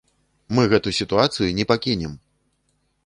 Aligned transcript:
Мы 0.59 0.63
гэту 0.71 0.93
сітуацыю 0.99 1.49
не 1.59 1.65
пакінем! 1.73 2.17